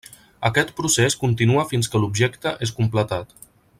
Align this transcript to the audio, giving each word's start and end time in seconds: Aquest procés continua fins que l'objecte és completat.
Aquest 0.47 0.71
procés 0.79 1.17
continua 1.25 1.67
fins 1.73 1.91
que 1.93 2.01
l'objecte 2.05 2.55
és 2.69 2.73
completat. 2.81 3.37